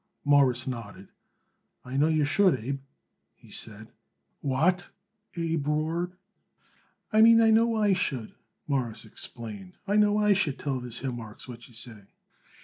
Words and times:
Morris 0.25 0.65
nodded. 0.65 1.09
"I 1.85 1.95
know 1.95 2.07
you 2.07 2.25
should, 2.25 2.55
Abe," 2.55 2.81
he 3.35 3.51
said. 3.51 3.91
"What!" 4.39 4.89
Abe 5.35 5.67
roared. 5.67 6.13
"I 7.13 7.21
mean 7.21 7.39
I 7.39 7.51
know 7.51 7.75
I 7.75 7.93
should," 7.93 8.33
Morris 8.65 9.05
explained; 9.05 9.77
"I 9.87 9.97
know 9.97 10.17
I 10.17 10.33
should 10.33 10.57
tell 10.57 10.79
this 10.79 11.01
here 11.01 11.11
Marks 11.11 11.47
what 11.47 11.67
you 11.67 11.75
say." 11.75 12.07